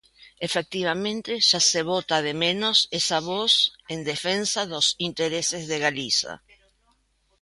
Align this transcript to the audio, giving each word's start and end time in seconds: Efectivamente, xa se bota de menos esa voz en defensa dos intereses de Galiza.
Efectivamente, 0.47 1.31
xa 1.47 1.61
se 1.71 1.81
bota 1.91 2.15
de 2.27 2.33
menos 2.43 2.77
esa 2.99 3.19
voz 3.31 3.53
en 3.93 3.99
defensa 4.11 4.61
dos 4.71 4.87
intereses 5.09 5.63
de 5.71 5.77
Galiza. 5.85 6.33